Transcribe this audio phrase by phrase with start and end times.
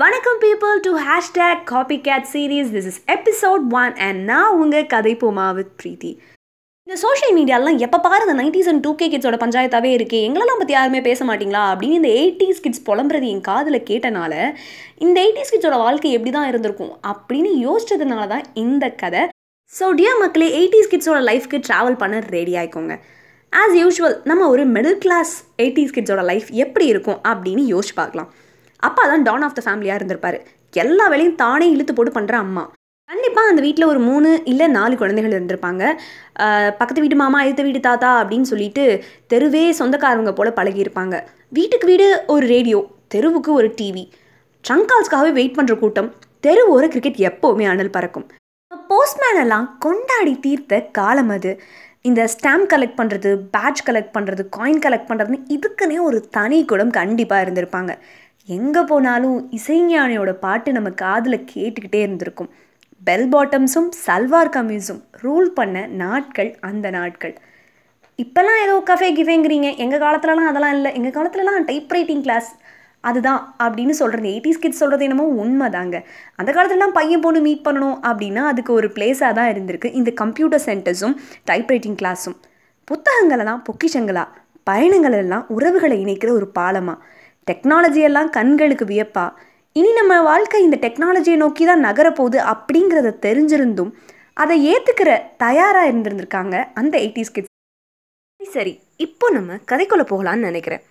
[0.00, 5.12] வணக்கம் people to hashtag copy cat series this is episode one and நான் உங்கள் கதை
[5.22, 6.10] போமா வித் பிரீத்தி.
[6.86, 10.20] இந்த சோஷியல் மீடியாலாம் எப்போ பாரு இந்த நைன்டிஸ் அண்ட் டூ கே கிட்ஸோட பஞ்சாயத்தாகவே இருக்கே.
[10.28, 11.62] எங்களெல்லாம் பற்றி யாருமே பேச மாட்டீங்களா?
[11.72, 14.32] அப்படின்னு இந்த எயிட்டிஸ் கிட்ஸ் புலம்புறது என் காதில் கேட்டனால
[15.04, 19.22] இந்த எயிட்டிஸ் கிட்ஸோட வாழ்க்கை எப்படி தான் இருந்திருக்கும் அப்படின்னு யோசிச்சதுனால தான் இந்த கதை.
[19.72, 22.96] ஸோ டியர் மக்களே எயிட்டிஸ் கிட்ஸோட லைஃப்க்கு ட்ராவல் பண்ண ரெடி ஆயிக்கோங்க.
[23.52, 25.32] ஆஸ் யூஷுவல் நம்ம ஒரு மிடில் கிளாஸ்
[25.64, 28.30] எயிட்டிஸ் கிட்ஸோட லைஃப் எப்படி இருக்கும் அப்படின்னு யோசிச்சு பார்க்கலாம்.
[28.88, 30.38] அப்பா தான் டான் ஆஃப் த ஃபேமிலியாக இருந்திருப்பார்.
[30.84, 32.64] எல்லா வேலையும் தானே இழுத்து போட்டு பண்ணுற அம்மா.
[33.10, 35.82] கண்டிப்பாக அந்த வீட்டில் ஒரு மூணு இல்லை நாலு குழந்தைகள் இருந்திருப்பாங்க.
[36.78, 38.84] பக்கத்து வீட்டு மாமா அடுத்த வீட்டு தாத்தா அப்படின்னு சொல்லிட்டு
[39.32, 41.16] தெருவே சொந்தக்காரவங்க போல் பழகியிருப்பாங்க.
[41.58, 42.80] வீட்டுக்கு வீடு ஒரு ரேடியோ
[43.14, 44.04] தெருவுக்கு ஒரு டிவி
[44.64, 46.10] ட்ரங்கால்ஸ்க்காகவே வெயிட் பண்ணுற கூட்டம்.
[46.46, 48.26] தெரு ஓர கிரிக்கெட் எப்போவுமே அனல் பறக்கும்.
[48.90, 51.52] போஸ்ட்மேன் எல்லாம் கொண்டாடி தீர்த்த காலம் அது.
[52.08, 57.44] இந்த ஸ்டாம்ப் கலெக்ட் பண்ணுறது பேட்ச் கலெக்ட் பண்ணுறது காயின் கலெக்ட் பண்ணுறதுன்னு இதுக்குன்னே ஒரு தனி குடம் கண்டிப்பாக
[57.44, 57.92] இருந்திருப்பாங்க.
[58.54, 62.50] எங்கே போனாலும் இசைஞானியோட பாட்டு நம்ம காதில் கேட்டுக்கிட்டே இருந்திருக்கும்.
[63.08, 67.34] பெல் பாட்டம்ஸும் சல்வார் கமீஸும் ரூல் பண்ண நாட்கள் அந்த நாட்கள்.
[68.18, 70.92] இப்போல்லாம் ஏதோ கஃபே கிஃபேங்கிறீங்க எங்கள் காலத்துலலாம் அதெல்லாம் இல்லை.
[70.98, 72.50] எங்கள் காலத்துலலாம் டைப் ரைட்டிங் கிளாஸ்
[73.08, 75.96] அதுதான் அப்படின்னு சொல்கிறது எயிட்டிஸ் கிட்ஸ் சொல்கிறது என்னமோ உண்மை தாங்க
[76.38, 79.90] அந்த காலத்துலலாம் பையன் பொண்ணு மீட் பண்ணணும் அப்படின்னா அதுக்கு ஒரு பிளேஸாக தான் இருந்திருக்கு.
[80.00, 81.14] இந்த கம்ப்யூட்டர் சென்டர்ஸும்
[81.50, 82.36] டைப் ரைட்டிங் கிளாஸும்
[82.88, 84.24] புத்தகங்களெல்லாம் பொக்கிஷங்களா?
[84.70, 87.14] பயணங்கள் எல்லாம் உறவுகளை இணைக்கிற ஒரு பாலமாக
[87.50, 89.24] டெக்னாலஜி எல்லாம் கண்களுக்கு வியப்பா.
[89.80, 93.90] இனி நம்ம வாழ்க்கை இந்த டெக்னாலஜியை நோக்கி தான் நகரப்போகுது அப்படிங்கிறத தெரிஞ்சிருந்தும்
[94.42, 95.10] அதை ஏற்றுக்கிற
[95.44, 97.52] தயாராக இருந்திருந்திருக்காங்க அந்த எயிட்டிஸ் கிட்ஸ்
[98.56, 98.72] சரி
[99.06, 100.82] இப்போ நம்ம கதைக்குள்ளே போகலான்னு நினைக்கிறேன்.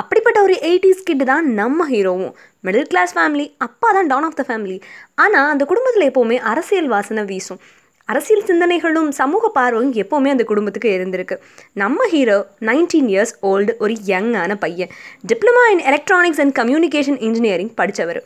[0.00, 2.34] அப்படிப்பட்ட ஒரு எயிட்டிஸ் கிட் தான் நம்ம ஹீரோவும்.
[2.66, 4.78] மிடில் கிளாஸ் ஃபேமிலி அப்பா தான் டவுன் ஆஃப் த ஃபேமிலி
[5.24, 7.60] ஆனால் அந்த குடும்பத்தில் எப்போவுமே அரசியல் வாசனை வீசும்.
[8.04, 11.36] அரசியல் சிந்தனைகளும் சமூக பார்வையும் எப்போவுமே அந்த குடும்பத்துக்கு இருந்திருக்கு.
[11.72, 14.90] நம்ம ஹீரோ நைன்டீன் இயர்ஸ் ஓல்டு ஒரு யங்கான பையன்.
[15.32, 18.20] Diploma in electronics and communication engineering படித்தவர்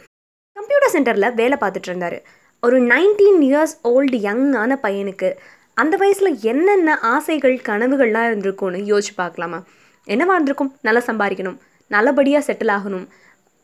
[0.56, 2.18] கம்ப்யூட்டர் சென்டரில் வேலை பார்த்துட்டு இருந்தார்.
[2.60, 5.30] ஒரு நைன்டீன் இயர்ஸ் ஓல்டு யங்கான பையனுக்கு
[5.74, 9.58] அந்த வயசில் என்னென்ன ஆசைகள் கனவுகள்லாம் இருந்திருக்கும்னு யோசிச்சு பார்க்கலாமா?
[10.04, 10.72] என்னவாக இருந்திருக்கும்?
[10.80, 11.58] நல்லா சம்பாதிக்கணும்.
[11.86, 13.06] நல்லபடியாக செட்டில் ஆகணும்.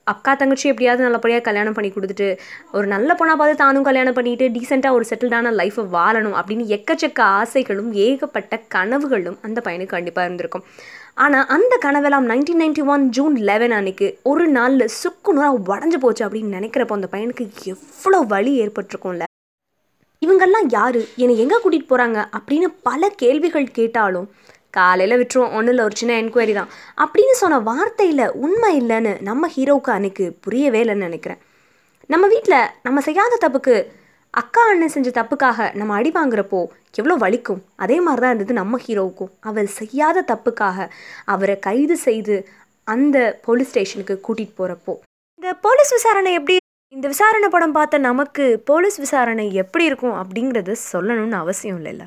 [0.06, 2.26] அக்கா தங்கச்சி எப்படியாவது நல்லபடியாக கல்யாணம் பண்ணி கொடுத்துட்டு
[2.72, 7.92] ஒரு நல்ல பொண்ணாக பார்த்து தானும் கல்யாணம் பண்ணிட்டு டீசெண்டாக ஒரு செட்டில்டான லைஃப்பை வாழணும் அப்படின்னு எக்கச்சக்க ஆசைகளும்
[8.06, 10.64] ஏகப்பட்ட கனவுகளும் அந்த பையனுக்கு கண்டிப்பாக இருந்திருக்கும்.
[11.14, 16.56] ஆனால் அந்த கனவெல்லாம் nineteen ninety one June eleven அன்னைக்கு ஒரு நாளில் சுக்குநூறாக உடஞ்சு போச்சு அப்படின்னு
[16.58, 19.26] நினைக்கிறப்போ அந்த பையனுக்கு எவ்வளோ வலி ஏற்பட்டிருக்கும்ல.
[20.22, 21.00] இவங்கெல்லாம் யாரு?
[21.16, 24.28] என்னை எங்கே கூட்டிகிட்டு போகிறாங்க அப்படின்னு பல கேள்விகள் கேட்டாலும்
[24.78, 25.52] காலையில் விட்டுருவோம்.
[25.56, 26.70] ஒன்றும் இல்லை ஒரு சின்ன என்கொயரி தான்.
[27.04, 31.40] அப்படின்னு சொன்ன வார்த்தையில் உண்மை இல்லைன்னு நம்ம ஹீரோவுக்கு அன்னைக்கு புரியவே இல்லைன்னு நினைக்கிறேன்.
[32.10, 33.76] நம்ம வீட்டில் நம்ம செய்யாத தப்புக்கு
[34.34, 36.60] அக்கா அண்ணன் செஞ்ச தப்புக்காக நம்ம அடி வாங்குறப்போ
[37.00, 37.60] எவ்வளோ வலிக்கும்.
[37.84, 39.30] அதே மாதிரி தான் இருந்தது நம்ம ஹீரோவுக்கும்.
[39.48, 40.86] அவர் செய்யாத தப்புக்காக
[41.34, 42.36] அவரை கைது செய்து
[42.86, 44.94] அந்த போலீஸ் ஸ்டேஷனுக்கு கூட்டிகிட்டு போகிறப்போ
[45.40, 46.56] இந்த போலீஸ் விசாரணை எப்படி
[46.96, 52.04] இந்த விசாரணை படம் பார்த்த நமக்கு போலீஸ் விசாரணை எப்படி இருக்கும் அப்படிங்கிறது சொல்லணும்னு அவசியம் இல்லைல்ல.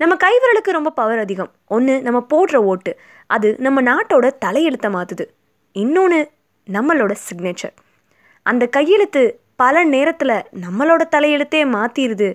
[0.00, 1.50] நம்ம கைவிரலுக்கு ரொம்ப பவர் அதிகம்.
[1.66, 2.92] ஒன்று நம்ம போடுற ஓட்டு.
[3.26, 5.24] அது நம்ம நாட்டோட தலையெழுத்தை மாற்றுது
[5.72, 6.20] இன்னொன்று
[6.66, 7.74] நம்மளோட சிக்னேச்சர்
[8.46, 9.22] அந்த கையெழுத்து
[9.56, 12.28] பல நேரத்தில் நம்மளோட தலையெழுத்தே மாற்றிடுது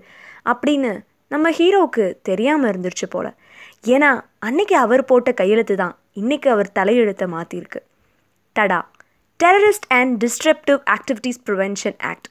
[0.52, 0.92] அப்படின்னு
[1.28, 3.30] நம்ம ஹீரோவுக்கு தெரியாமல் இருந்துருச்சு போல்.
[3.94, 4.10] ஏன்னா
[4.40, 7.80] அன்னைக்கு அவர் போட்ட கையெழுத்து தான் இன்னைக்கு அவர் தலையெழுத்தை மாற்றிருக்கு
[8.56, 8.82] TADA
[9.40, 12.28] terrorist and disruptive activities prevention act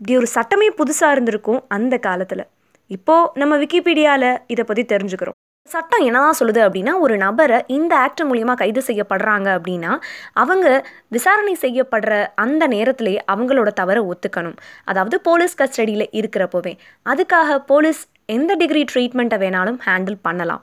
[0.00, 2.44] இப்படி ஒரு சட்டமே புதுசாக இருந்திருக்கும் அந்த காலத்தில்.
[2.90, 5.38] இப்போது நம்ம விக்கிபீடியாவில் இதை பற்றி தெரிஞ்சுக்கிறோம்.
[5.70, 9.92] சட்டம் என்னதான் சொல்லுது அப்படின்னா ஒரு நபரை இந்த ஆக்ட் மூலியமாக கைது செய்யப்படுறாங்க அப்படின்னா
[10.42, 10.66] அவங்க
[11.08, 14.56] விசாரணை செய்யப்படுற அந்த நேரத்திலே அவங்களோட தவறை ஒத்துக்கணும்.
[14.84, 16.72] அதாவது போலீஸ் கஸ்டடியில் இருக்கிறப்போவே.
[17.12, 18.02] அதுக்காக போலீஸ்
[18.36, 20.62] எந்த டிகிரி ட்ரீட்மெண்ட்டை வேணாலும் ஹேண்டில் பண்ணலாம்.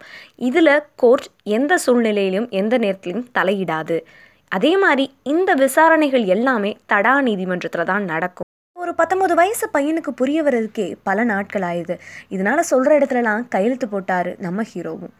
[0.49, 3.99] இதில் கோர்ட் எந்த சூழ்நிலையிலும் எந்த நேரத்திலையும் தலையிடாது.
[4.47, 8.49] அதே மாதிரி இந்த விசாரணைகள் எல்லாமே தடா நீதிமன்றத்தில் தான் நடக்கும்.
[8.81, 11.95] ஒரு பத்தொம்பது வயசு பையனுக்கு புரிய வர்றதுக்கே பல நாட்கள் ஆயுது.
[12.33, 15.11] இதனால சொல்கிற இடத்துலலாம் கையெழுத்து போட்டார் நம்ம ஹீரோவும்.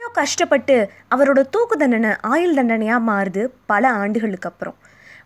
[0.00, 0.76] ஹீரோ கஷ்டப்பட்டு
[1.14, 3.42] அவரோட தூக்கு தண்டனை ஆயுள் தண்டனையாக மாறுது
[3.72, 4.76] பல ஆண்டுகளுக்கு அப்புறம்.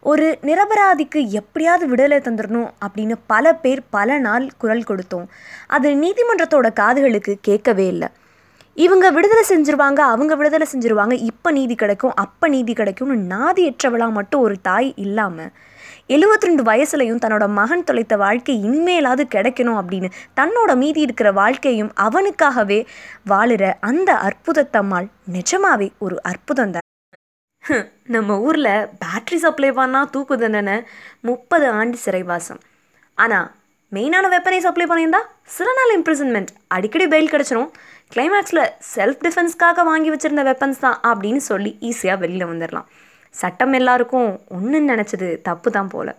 [0.03, 5.29] ஒரு நிரபராதிக்கு எப்படியாவது விடுதலை தந்துடணும் அப்படின்னு பல பேர் பல நாள் குரல் கொடுத்தோம்.
[5.77, 8.09] அது நீதிமன்றத்தோட காதுகளுக்கு கேட்கவே இல்லை.
[8.77, 14.57] இவங்க விடுதலை செஞ்சிருவாங்க அவங்க விடுதலை செஞ்சிருவாங்க இப்போ நீதி கிடைக்கும் அப்போ நீதி கிடைக்கும்னு நாதியற்றவளா மட்டும் ஒரு
[14.71, 15.53] தாய் இல்லாமல்
[16.11, 20.09] எழுபத்தி ரெண்டு வயசுலையும் தன்னோட மகன் தொலைத்த வாழ்க்கை இனிமேலாவது கிடைக்கணும் அப்படின்னு
[20.39, 22.79] தன்னோட மீதி இருக்கிற வாழ்க்கையும் அவனுக்காகவே
[23.31, 25.07] வாழுற அந்த அற்புதத்தம்மாள்
[25.37, 26.87] நிஜமாவே ஒரு அற்புதம் தான்.
[28.15, 28.73] நம்ம ஊரில்
[29.03, 30.77] பேட்ரி சப்ளை பண்ணால் தூக்கு தண்டனை
[31.29, 32.61] முப்பது ஆண்டு சிறைவாசம்.
[33.19, 33.49] ஆனால்
[33.93, 35.23] மெயினான வெப்பனை சப்ளை பண்ணியிருந்தா
[35.57, 37.71] சில நாள் இம்ப்ரிசன்மெண்ட் அடிக்கடி பெயில் கிடச்சிரும்.
[38.13, 38.65] கிளைமேக்ஸில்
[38.95, 42.89] செல்ஃப் டிஃபென்ஸ்க்காக வாங்கி வச்சுருந்த வெப்பன்ஸ் தான் அப்படின்னு சொல்லி ஈஸியாக வெளியில் வந்துடலாம்
[43.35, 46.15] சட்டம் எல்லாருக்கும் ஒன்றுன்னு நினச்சது தப்பு தான் போல்.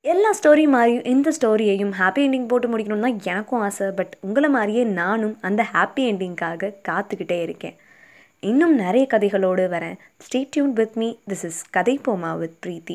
[0.00, 3.90] எல்லா ஸ்டோரி மாதிரியும் இந்த ஸ்டோரியையும் ஹாப்பி எண்டிங் போட்டு முடிக்கணும்னு தான் எனக்கும் ஆசை.
[3.90, 7.76] பட் உங்களை மாதிரியே நானும் அந்த ஹாப்பி என்டிங்காக காத்துக்கிட்டே இருக்கேன்.
[8.40, 9.96] இன்னும் நிறைய கதைகளோடு வரேன்.
[10.24, 12.86] Stay tuned with me this is கதை போமா வித் பிரீத்தி